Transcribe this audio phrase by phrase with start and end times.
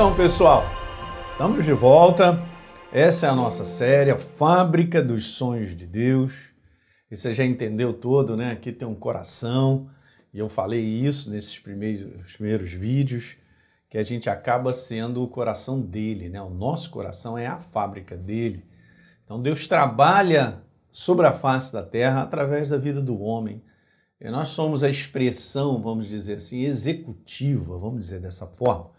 [0.00, 0.64] Então, pessoal,
[1.32, 2.42] estamos de volta.
[2.90, 6.54] Essa é a nossa série, a Fábrica dos Sonhos de Deus.
[7.10, 8.50] E você já entendeu todo, né?
[8.50, 9.90] Aqui tem um coração,
[10.32, 13.36] e eu falei isso nesses primeiros, primeiros vídeos,
[13.90, 16.40] que a gente acaba sendo o coração dele, né?
[16.40, 18.64] O nosso coração é a fábrica dele.
[19.22, 23.62] Então Deus trabalha sobre a face da terra através da vida do homem.
[24.18, 28.98] E nós somos a expressão, vamos dizer assim, executiva, vamos dizer dessa forma,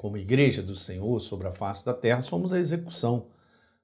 [0.00, 3.26] como igreja do Senhor sobre a face da terra, somos a execução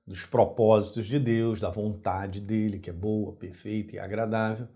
[0.07, 4.67] dos propósitos de Deus, da vontade dele, que é boa, perfeita e agradável.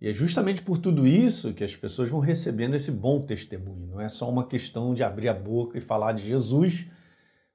[0.00, 3.86] E é justamente por tudo isso que as pessoas vão recebendo esse bom testemunho.
[3.86, 6.86] Não é só uma questão de abrir a boca e falar de Jesus,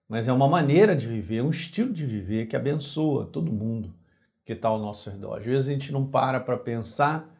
[0.07, 3.95] mas é uma maneira de viver, um estilo de viver que abençoa todo mundo
[4.45, 5.39] que está ao nosso redor.
[5.39, 7.35] Às vezes a gente não para para pensar,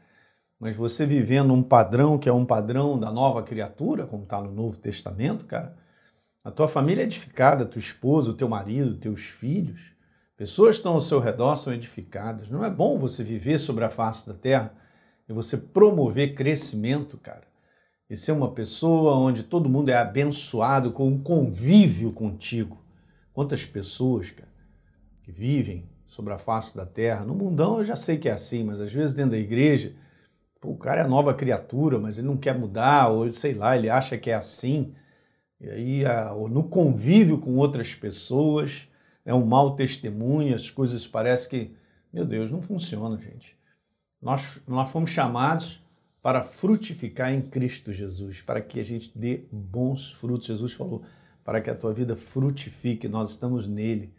[0.59, 4.51] mas você vivendo um padrão que é um padrão da nova criatura, como está no
[4.51, 5.75] Novo Testamento, cara,
[6.43, 9.91] a tua família é edificada, tua esposa, o teu marido, teus filhos,
[10.35, 12.49] pessoas que estão ao seu redor são edificadas.
[12.49, 14.73] Não é bom você viver sobre a face da terra
[15.27, 17.45] e você promover crescimento, cara?
[18.09, 22.81] E ser uma pessoa onde todo mundo é abençoado com um convívio contigo.
[23.33, 24.49] Quantas pessoas, cara,
[25.23, 27.25] que vivem sobre a face da terra.
[27.25, 29.93] No mundão eu já sei que é assim, mas às vezes dentro da igreja,
[30.63, 34.17] o cara é nova criatura, mas ele não quer mudar, ou sei lá, ele acha
[34.17, 34.93] que é assim.
[35.59, 38.89] E aí, a, no convívio com outras pessoas,
[39.25, 41.75] é um mau testemunho, as coisas parecem que,
[42.13, 43.57] meu Deus, não funciona, gente.
[44.21, 45.81] Nós, nós fomos chamados
[46.21, 50.47] para frutificar em Cristo Jesus, para que a gente dê bons frutos.
[50.47, 51.03] Jesus falou,
[51.43, 54.13] para que a tua vida frutifique, nós estamos nele.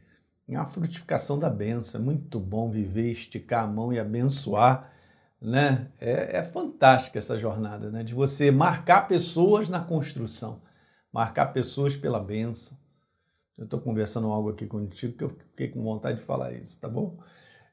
[0.48, 2.00] É a frutificação da benção.
[2.00, 4.90] É muito bom viver, esticar a mão e abençoar.
[5.40, 5.88] Né?
[6.00, 8.02] É, é fantástica essa jornada, né?
[8.02, 10.60] De você marcar pessoas na construção,
[11.12, 12.76] marcar pessoas pela benção.
[13.56, 16.88] Eu estou conversando algo aqui contigo que eu fiquei com vontade de falar isso, tá
[16.88, 17.18] bom?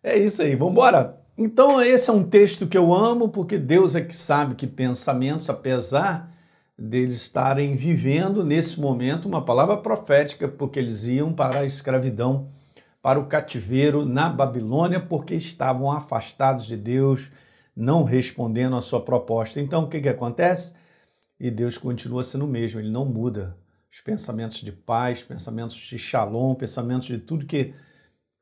[0.03, 1.19] É isso aí, vamos embora.
[1.37, 5.49] Então, esse é um texto que eu amo, porque Deus é que sabe que pensamentos,
[5.49, 6.31] apesar
[6.77, 12.49] deles estarem vivendo nesse momento uma palavra profética, porque eles iam para a escravidão
[13.05, 17.31] para o cativeiro na Babilônia porque estavam afastados de Deus,
[17.75, 19.59] não respondendo à sua proposta.
[19.59, 20.75] Então, o que, que acontece?
[21.39, 23.57] E Deus continua sendo o mesmo, ele não muda.
[23.91, 27.73] Os pensamentos de paz, pensamentos de shalom, pensamentos de tudo que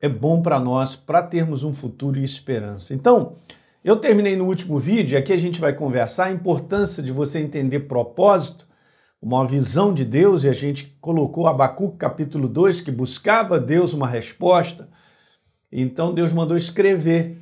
[0.00, 2.94] é bom para nós, para termos um futuro e esperança.
[2.94, 3.36] Então,
[3.82, 7.80] eu terminei no último vídeo, aqui a gente vai conversar a importância de você entender
[7.80, 8.66] propósito
[9.24, 14.06] uma visão de Deus, e a gente colocou Abacuque capítulo 2, que buscava Deus uma
[14.06, 14.86] resposta.
[15.72, 17.40] Então Deus mandou escrever,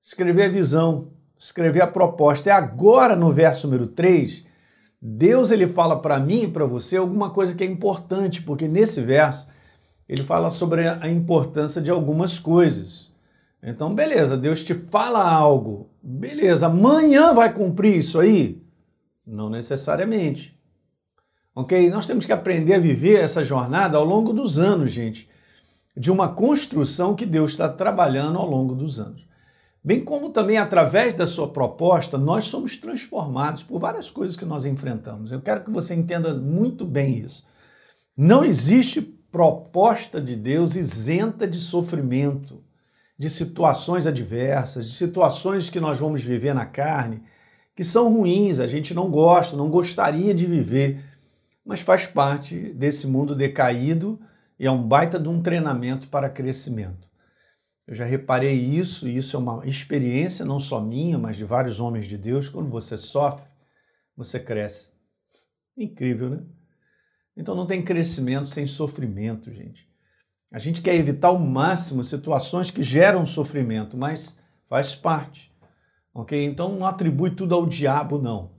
[0.00, 1.08] escrever a visão,
[1.38, 2.48] escrever a proposta.
[2.48, 4.44] E agora no verso número 3,
[5.00, 9.00] Deus ele fala para mim e para você alguma coisa que é importante, porque nesse
[9.00, 9.48] verso
[10.08, 13.12] ele fala sobre a importância de algumas coisas.
[13.62, 15.90] Então, beleza, Deus te fala algo.
[16.00, 18.62] Beleza, amanhã vai cumprir isso aí?
[19.26, 20.56] Não necessariamente.
[21.52, 21.90] Ok?
[21.90, 25.28] Nós temos que aprender a viver essa jornada ao longo dos anos, gente,
[25.96, 29.26] de uma construção que Deus está trabalhando ao longo dos anos.
[29.86, 34.64] Bem como também através da sua proposta, nós somos transformados por várias coisas que nós
[34.64, 35.30] enfrentamos.
[35.30, 37.46] Eu quero que você entenda muito bem isso.
[38.16, 42.64] Não existe proposta de Deus isenta de sofrimento,
[43.16, 47.22] de situações adversas, de situações que nós vamos viver na carne,
[47.76, 51.00] que são ruins, a gente não gosta, não gostaria de viver
[51.66, 54.20] mas faz parte desse mundo decaído
[54.56, 57.05] e é um baita de um treinamento para crescimento.
[57.86, 61.78] Eu já reparei isso, e isso é uma experiência não só minha, mas de vários
[61.78, 62.48] homens de Deus.
[62.48, 63.46] Quando você sofre,
[64.16, 64.90] você cresce.
[65.76, 66.42] Incrível, né?
[67.36, 69.86] Então não tem crescimento sem sofrimento, gente.
[70.50, 74.38] A gente quer evitar ao máximo situações que geram sofrimento, mas
[74.68, 75.54] faz parte.
[76.14, 76.44] Ok?
[76.44, 78.56] Então não atribui tudo ao diabo, não.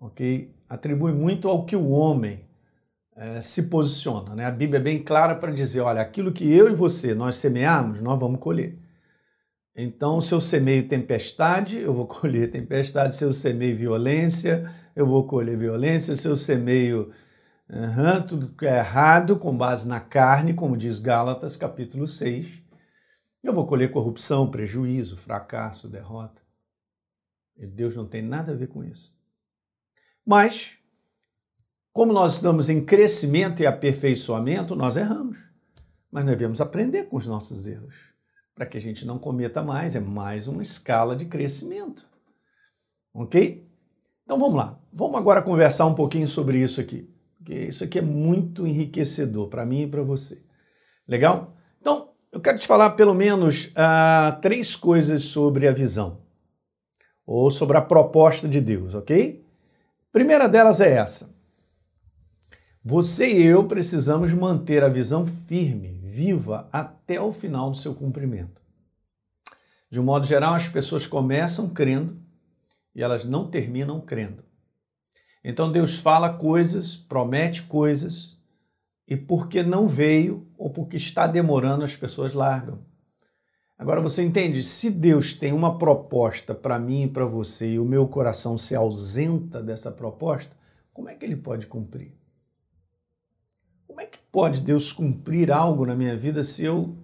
[0.00, 0.54] Ok?
[0.70, 2.48] atribui muito ao que o homem
[3.20, 4.34] é, se posiciona.
[4.34, 4.46] Né?
[4.46, 8.00] A Bíblia é bem clara para dizer: olha, aquilo que eu e você nós semearmos,
[8.00, 8.78] nós vamos colher.
[9.76, 13.14] Então, se eu semeio tempestade, eu vou colher tempestade.
[13.14, 16.16] Se eu semeio violência, eu vou colher violência.
[16.16, 17.12] Se eu semeio
[17.68, 22.48] uhum, tudo que é errado, com base na carne, como diz Gálatas, capítulo 6,
[23.42, 26.40] eu vou colher corrupção, prejuízo, fracasso, derrota.
[27.54, 29.14] E Deus não tem nada a ver com isso.
[30.24, 30.79] Mas,
[31.92, 35.38] como nós estamos em crescimento e aperfeiçoamento, nós erramos.
[36.10, 37.94] Mas nós devemos aprender com os nossos erros,
[38.54, 39.96] para que a gente não cometa mais.
[39.96, 42.08] É mais uma escala de crescimento.
[43.12, 43.68] Ok?
[44.24, 44.78] Então vamos lá.
[44.92, 47.08] Vamos agora conversar um pouquinho sobre isso aqui.
[47.38, 50.42] porque isso aqui é muito enriquecedor para mim e para você.
[51.08, 51.56] Legal?
[51.80, 56.18] Então, eu quero te falar pelo menos uh, três coisas sobre a visão,
[57.26, 59.44] ou sobre a proposta de Deus, ok?
[60.12, 61.34] Primeira delas é essa.
[62.82, 68.62] Você e eu precisamos manter a visão firme, viva, até o final do seu cumprimento.
[69.90, 72.18] De um modo geral, as pessoas começam crendo
[72.94, 74.42] e elas não terminam crendo.
[75.44, 78.38] Então Deus fala coisas, promete coisas,
[79.06, 82.78] e porque não veio ou porque está demorando, as pessoas largam.
[83.76, 84.62] Agora você entende?
[84.62, 88.74] Se Deus tem uma proposta para mim e para você e o meu coração se
[88.74, 90.56] ausenta dessa proposta,
[90.94, 92.19] como é que ele pode cumprir?
[93.90, 96.94] Como é que pode Deus cumprir algo na minha vida se eu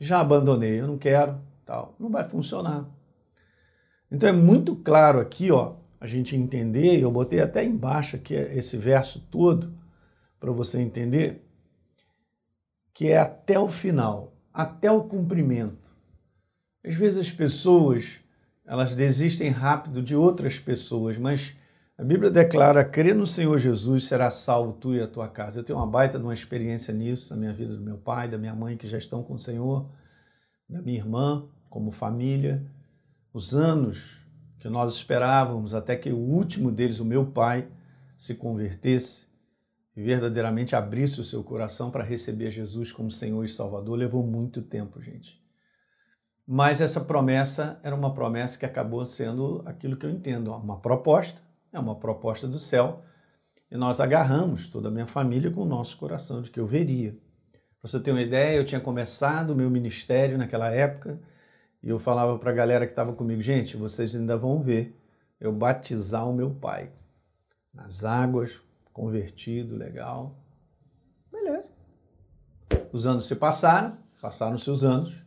[0.00, 1.94] já abandonei, eu não quero, tal?
[2.00, 2.84] Não vai funcionar.
[4.10, 8.76] Então é muito claro aqui, ó, a gente entender, eu botei até embaixo aqui esse
[8.76, 9.72] verso todo
[10.40, 11.48] para você entender
[12.92, 15.94] que é até o final, até o cumprimento.
[16.84, 18.18] Às vezes as pessoas,
[18.66, 21.56] elas desistem rápido de outras pessoas, mas
[21.98, 25.60] a Bíblia declara: crer no Senhor Jesus será salvo tu e a tua casa.
[25.60, 28.38] Eu tenho uma baita de uma experiência nisso na minha vida do meu pai, da
[28.38, 29.90] minha mãe que já estão com o Senhor,
[30.68, 32.64] da minha irmã, como família.
[33.32, 34.20] Os anos
[34.58, 37.68] que nós esperávamos até que o último deles, o meu pai,
[38.16, 39.26] se convertesse,
[39.96, 44.62] e verdadeiramente abrisse o seu coração para receber Jesus como Senhor e Salvador, levou muito
[44.62, 45.40] tempo, gente.
[46.46, 51.40] Mas essa promessa era uma promessa que acabou sendo aquilo que eu entendo, uma proposta,
[51.72, 53.02] é uma proposta do céu,
[53.70, 57.12] e nós agarramos toda a minha família com o nosso coração de que eu veria.
[57.80, 61.18] Para você ter uma ideia, eu tinha começado o meu ministério naquela época,
[61.82, 64.96] e eu falava para a galera que estava comigo, gente, vocês ainda vão ver
[65.40, 66.92] eu batizar o meu pai
[67.74, 68.60] nas águas,
[68.92, 70.36] convertido, legal.
[71.32, 71.72] Beleza.
[72.92, 75.20] Os anos se passaram, passaram seus anos,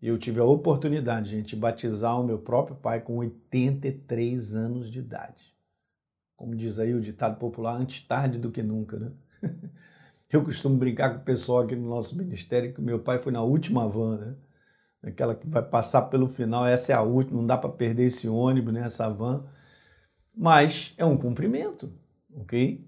[0.00, 4.90] e eu tive a oportunidade, gente, de batizar o meu próprio pai com 83 anos
[4.90, 5.53] de idade.
[6.36, 9.12] Como diz aí o ditado popular, antes tarde do que nunca, né?
[10.30, 13.42] Eu costumo brincar com o pessoal aqui no nosso ministério que meu pai foi na
[13.42, 14.34] última van, né?
[15.02, 18.26] Aquela que vai passar pelo final, essa é a última, não dá para perder esse
[18.26, 18.80] ônibus, né?
[18.80, 19.44] essa van.
[20.34, 21.92] Mas é um cumprimento
[22.36, 22.86] ok?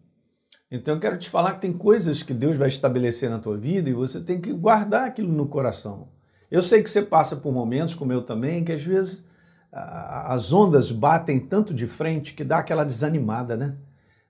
[0.71, 3.89] Então eu quero te falar que tem coisas que Deus vai estabelecer na tua vida
[3.89, 6.09] e você tem que guardar aquilo no coração.
[6.51, 9.25] Eu sei que você passa por momentos, como eu também, que às vezes
[9.73, 13.77] as ondas batem tanto de frente que dá aquela desanimada, né?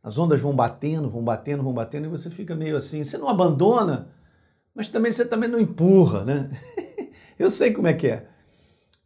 [0.02, 3.02] As ondas vão batendo, vão batendo, vão batendo e você fica meio assim.
[3.02, 4.08] Você não abandona,
[4.74, 6.50] mas também você também não empurra, né?
[7.38, 8.28] eu sei como é que é.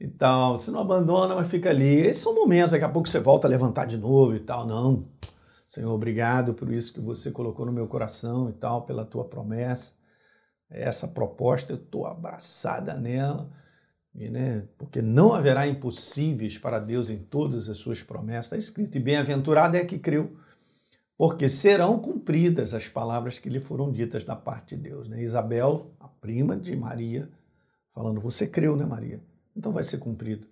[0.00, 2.00] Então, você não abandona, mas fica ali.
[2.00, 4.67] Esses são momentos, daqui a pouco você volta a levantar de novo e tal.
[4.67, 5.09] Não.
[5.69, 9.94] Senhor, obrigado por isso que você colocou no meu coração e tal, pela tua promessa.
[10.71, 13.53] Essa proposta, eu estou abraçada nela, e,
[14.28, 18.46] né, porque não haverá impossíveis para Deus em todas as suas promessas.
[18.46, 20.37] Está escrito, e bem-aventurado é que creu,
[21.17, 25.08] porque serão cumpridas as palavras que lhe foram ditas da parte de Deus.
[25.08, 25.22] Né?
[25.22, 27.31] Isabel, a prima de Maria,
[27.94, 29.20] falando, você creu, né, Maria?
[29.56, 30.46] Então vai ser cumprido.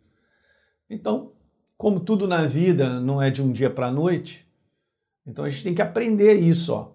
[0.89, 1.33] Então,
[1.77, 4.47] como tudo na vida não é de um dia para a noite,
[5.27, 6.93] então a gente tem que aprender isso, ó.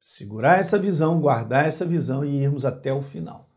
[0.00, 3.49] Segurar essa visão, guardar essa visão e irmos até o final.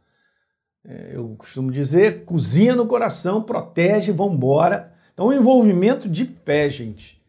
[0.86, 4.94] É, eu costumo dizer, cozinha no coração, protege, vambora.
[5.14, 7.24] Então o envolvimento de fé, gente,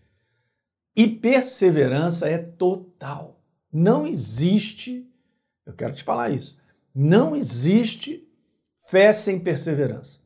[0.96, 3.40] e perseverança é total.
[3.72, 5.08] Não existe,
[5.66, 6.58] eu quero te falar isso,
[6.94, 8.26] não existe
[8.88, 10.20] fé sem perseverança.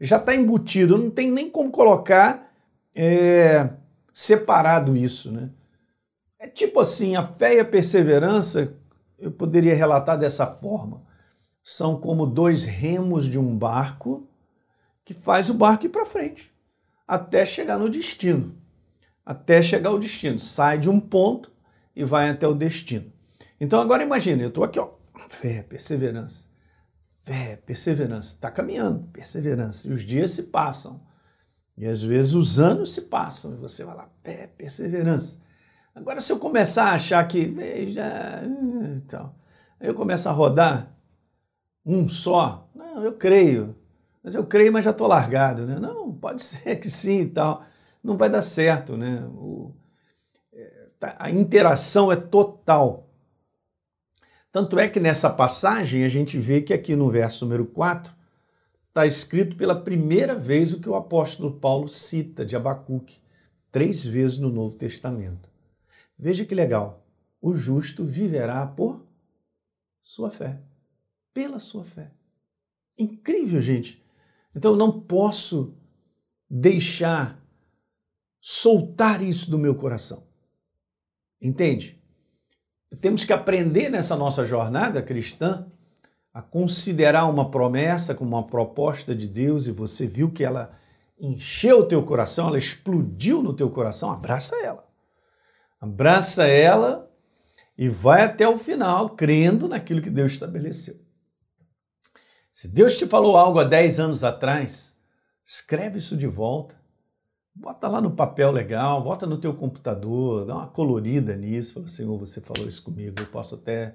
[0.00, 2.52] Já está embutido, não tem nem como colocar
[2.94, 3.70] é,
[4.12, 5.50] separado isso, né?
[6.38, 8.74] É tipo assim, a fé e a perseverança,
[9.18, 11.02] eu poderia relatar dessa forma.
[11.68, 14.30] São como dois remos de um barco
[15.04, 16.54] que faz o barco ir para frente,
[17.08, 18.56] até chegar no destino.
[19.24, 20.38] Até chegar ao destino.
[20.38, 21.50] Sai de um ponto
[21.96, 23.12] e vai até o destino.
[23.60, 24.90] Então agora imagine, eu estou aqui, ó,
[25.28, 26.46] fé, perseverança.
[27.24, 28.34] Fé, perseverança.
[28.34, 29.88] Está caminhando, perseverança.
[29.88, 31.00] E os dias se passam.
[31.76, 33.54] E às vezes os anos se passam.
[33.54, 35.40] E você vai lá, fé, perseverança.
[35.92, 38.44] Agora, se eu começar a achar que, veja,
[38.96, 39.34] então,
[39.80, 40.95] eu começo a rodar
[41.86, 43.76] um só, não, eu creio,
[44.22, 45.78] mas eu creio, mas já estou largado, né?
[45.78, 47.64] Não, pode ser que sim e tal,
[48.02, 49.24] não vai dar certo, né?
[49.34, 49.72] O,
[50.52, 53.08] é, tá, a interação é total.
[54.50, 58.12] Tanto é que nessa passagem a gente vê que aqui no verso número 4
[58.88, 63.18] está escrito pela primeira vez o que o apóstolo Paulo cita de Abacuque,
[63.70, 65.50] três vezes no Novo Testamento.
[66.18, 67.04] Veja que legal.
[67.38, 69.06] o justo viverá por
[70.02, 70.58] sua fé,
[71.36, 72.10] pela sua fé.
[72.98, 74.02] Incrível, gente.
[74.54, 75.74] Então eu não posso
[76.48, 77.38] deixar
[78.40, 80.22] soltar isso do meu coração.
[81.38, 82.02] Entende?
[83.02, 85.70] Temos que aprender nessa nossa jornada cristã
[86.32, 90.72] a considerar uma promessa como uma proposta de Deus e você viu que ela
[91.20, 94.88] encheu o teu coração, ela explodiu no teu coração, abraça ela.
[95.78, 97.10] Abraça ela
[97.76, 101.05] e vai até o final crendo naquilo que Deus estabeleceu.
[102.56, 104.98] Se Deus te falou algo há 10 anos atrás,
[105.44, 106.74] escreve isso de volta.
[107.54, 111.74] Bota lá no papel legal, bota no teu computador, dá uma colorida nisso.
[111.74, 113.94] Fala, Senhor, você falou isso comigo, eu posso até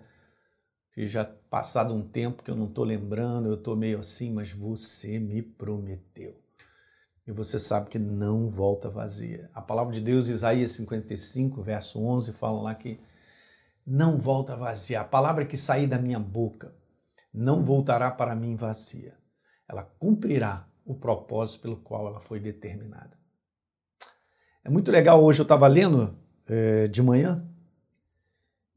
[0.91, 4.51] ter já passado um tempo que eu não estou lembrando, eu estou meio assim, mas
[4.51, 6.39] você me prometeu.
[7.25, 9.50] E você sabe que não volta vazia.
[9.56, 13.00] A palavra de Deus, Isaías 55, verso 11, fala lá que
[13.84, 15.01] não volta vazia.
[15.01, 16.80] A palavra que sair da minha boca
[17.33, 19.15] não voltará para mim vazia.
[19.67, 23.17] Ela cumprirá o propósito pelo qual ela foi determinada.
[24.63, 27.47] É muito legal, hoje eu estava lendo é, de manhã,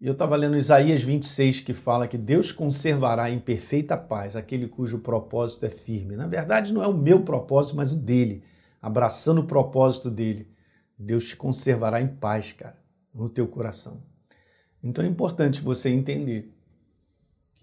[0.01, 4.69] e eu estava lendo Isaías 26, que fala que Deus conservará em perfeita paz aquele
[4.69, 6.15] cujo propósito é firme.
[6.15, 8.45] Na verdade, não é o meu propósito, mas o dele.
[8.83, 10.53] Abraçando o propósito dele,
[10.99, 12.77] Deus te conservará em paz, cara,
[13.15, 14.03] no teu coração.
[14.83, 16.54] Então é importante você entender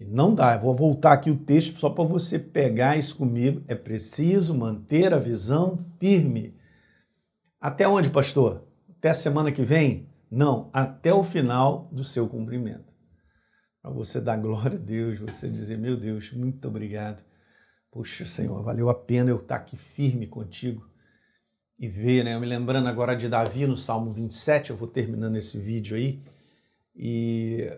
[0.08, 0.54] não dá.
[0.54, 3.62] Eu vou voltar aqui o texto só para você pegar isso comigo.
[3.68, 6.54] É preciso manter a visão firme
[7.62, 8.64] até onde, pastor?
[8.98, 10.08] Até a semana que vem?
[10.28, 12.92] Não, até o final do seu cumprimento.
[13.80, 17.22] Para você dar glória a Deus, você dizer, meu Deus, muito obrigado.
[17.88, 20.88] Puxa, Senhor, valeu a pena eu estar aqui firme contigo
[21.78, 22.34] e ver, né?
[22.34, 26.20] Eu me lembrando agora de Davi no Salmo 27, eu vou terminando esse vídeo aí.
[26.96, 27.70] E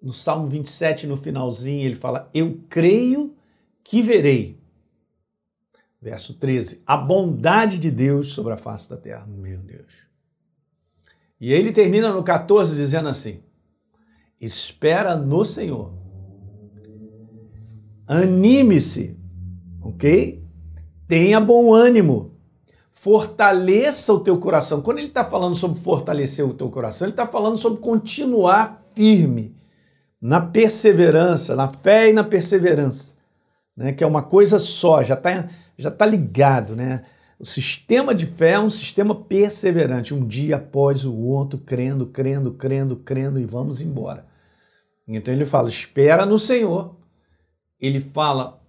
[0.00, 3.34] no Salmo 27, no finalzinho, ele fala: Eu creio
[3.82, 4.58] que verei
[6.00, 9.26] Verso 13: A bondade de Deus sobre a face da terra.
[9.26, 10.06] Meu Deus.
[11.40, 13.40] E ele termina no 14 dizendo assim:
[14.40, 15.92] Espera no Senhor.
[18.06, 19.18] Anime-se,
[19.82, 20.42] ok?
[21.06, 22.32] Tenha bom ânimo.
[22.90, 24.80] Fortaleça o teu coração.
[24.80, 29.57] Quando ele está falando sobre fortalecer o teu coração, ele está falando sobre continuar firme
[30.20, 33.14] na perseverança, na fé e na perseverança,
[33.76, 33.92] né?
[33.92, 35.48] que é uma coisa só, já está
[35.78, 37.04] já está ligado, né?
[37.38, 42.52] O sistema de fé é um sistema perseverante, um dia após o outro, crendo, crendo,
[42.54, 44.26] crendo, crendo e vamos embora.
[45.06, 46.96] Então ele fala: espera no Senhor.
[47.80, 48.60] Ele fala: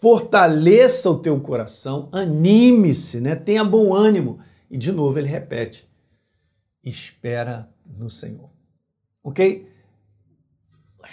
[0.00, 3.36] fortaleça o teu coração, anime-se, né?
[3.36, 4.40] tenha bom ânimo.
[4.70, 5.86] E de novo ele repete:
[6.82, 8.48] espera no Senhor.
[9.22, 9.68] Ok?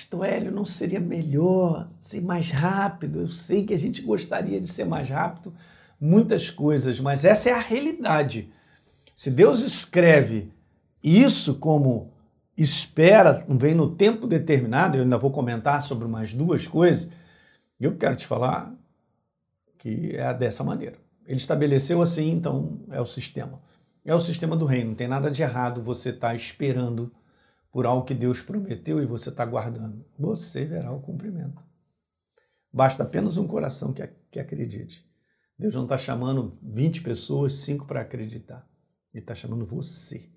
[0.01, 3.19] Pastor Hélio, não seria melhor ser mais rápido?
[3.19, 5.53] Eu sei que a gente gostaria de ser mais rápido,
[5.99, 8.51] muitas coisas, mas essa é a realidade.
[9.15, 10.51] Se Deus escreve
[11.03, 12.11] isso como
[12.57, 17.07] espera, vem no tempo determinado, eu ainda vou comentar sobre mais duas coisas,
[17.79, 18.73] eu quero te falar
[19.77, 20.97] que é dessa maneira.
[21.27, 23.61] Ele estabeleceu assim, então é o sistema.
[24.03, 27.11] É o sistema do reino, não tem nada de errado você estar tá esperando
[27.71, 31.63] por algo que Deus prometeu e você está guardando, você verá o cumprimento.
[32.71, 35.09] Basta apenas um coração que, que acredite.
[35.57, 38.67] Deus não está chamando 20 pessoas, 5 para acreditar.
[39.13, 40.29] Ele está chamando você,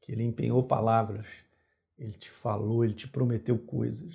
[0.00, 1.26] que Ele empenhou palavras,
[1.98, 4.14] Ele te falou, Ele te prometeu coisas.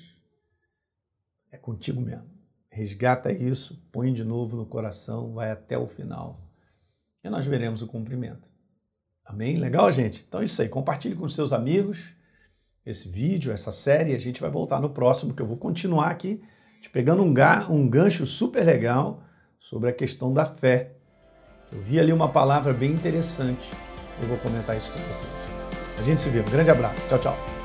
[1.51, 2.29] É contigo mesmo.
[2.70, 6.50] Resgata isso, põe de novo no coração, vai até o final
[7.24, 8.48] e nós veremos o cumprimento.
[9.25, 9.58] Amém?
[9.58, 10.25] Legal, gente?
[10.27, 10.70] Então é isso aí.
[10.70, 12.13] Compartilhe com seus amigos
[12.89, 14.15] esse vídeo, essa série.
[14.15, 16.41] A gente vai voltar no próximo, que eu vou continuar aqui,
[16.81, 17.34] te pegando um,
[17.69, 19.24] um gancho super legal
[19.60, 20.91] sobre a questão da fé.
[21.72, 23.69] Eu vi ali uma palavra bem interessante.
[24.22, 25.31] Eu vou comentar isso com vocês.
[25.98, 26.39] A gente se vê.
[26.39, 27.05] Um grande abraço.
[27.08, 27.59] Tchau, tchau.